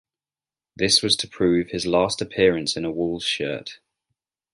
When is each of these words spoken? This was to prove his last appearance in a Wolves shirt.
This 0.75 1.03
was 1.03 1.15
to 1.17 1.27
prove 1.27 1.69
his 1.69 1.85
last 1.85 2.23
appearance 2.23 2.75
in 2.75 2.85
a 2.85 2.89
Wolves 2.91 3.23
shirt. 3.23 3.77